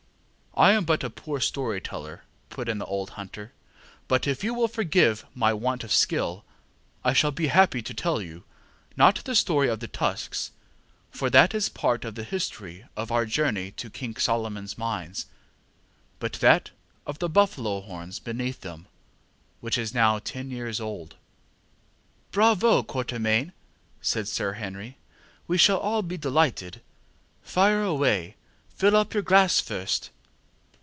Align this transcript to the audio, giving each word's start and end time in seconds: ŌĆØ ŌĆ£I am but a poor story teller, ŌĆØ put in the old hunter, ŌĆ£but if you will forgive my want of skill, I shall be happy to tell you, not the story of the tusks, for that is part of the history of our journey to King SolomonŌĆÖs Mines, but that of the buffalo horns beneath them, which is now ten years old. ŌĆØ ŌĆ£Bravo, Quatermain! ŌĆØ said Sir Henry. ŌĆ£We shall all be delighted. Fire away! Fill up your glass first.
ŌĆØ 0.57 0.65
ŌĆ£I 0.65 0.73
am 0.73 0.83
but 0.83 1.01
a 1.05 1.09
poor 1.09 1.39
story 1.39 1.79
teller, 1.79 2.17
ŌĆØ 2.25 2.49
put 2.49 2.67
in 2.67 2.77
the 2.77 2.85
old 2.85 3.11
hunter, 3.11 3.53
ŌĆ£but 4.09 4.27
if 4.27 4.43
you 4.43 4.53
will 4.53 4.67
forgive 4.67 5.25
my 5.33 5.53
want 5.53 5.81
of 5.85 5.93
skill, 5.93 6.43
I 7.05 7.13
shall 7.13 7.31
be 7.31 7.47
happy 7.47 7.81
to 7.81 7.93
tell 7.93 8.21
you, 8.21 8.43
not 8.97 9.23
the 9.23 9.33
story 9.33 9.69
of 9.69 9.79
the 9.79 9.87
tusks, 9.87 10.51
for 11.09 11.29
that 11.29 11.55
is 11.55 11.69
part 11.69 12.03
of 12.03 12.15
the 12.15 12.25
history 12.25 12.85
of 12.97 13.13
our 13.13 13.25
journey 13.25 13.71
to 13.71 13.89
King 13.89 14.13
SolomonŌĆÖs 14.15 14.77
Mines, 14.77 15.25
but 16.19 16.33
that 16.33 16.71
of 17.07 17.19
the 17.19 17.29
buffalo 17.29 17.79
horns 17.79 18.19
beneath 18.19 18.59
them, 18.59 18.87
which 19.61 19.77
is 19.77 19.93
now 19.95 20.19
ten 20.19 20.51
years 20.51 20.81
old. 20.81 21.15
ŌĆØ 22.33 22.55
ŌĆ£Bravo, 22.57 22.85
Quatermain! 22.87 23.45
ŌĆØ 23.47 23.51
said 24.01 24.27
Sir 24.27 24.53
Henry. 24.53 24.97
ŌĆ£We 25.47 25.57
shall 25.59 25.79
all 25.79 26.01
be 26.01 26.17
delighted. 26.17 26.81
Fire 27.41 27.81
away! 27.83 28.35
Fill 28.69 28.97
up 28.97 29.13
your 29.13 29.23
glass 29.23 29.61
first. 29.61 30.09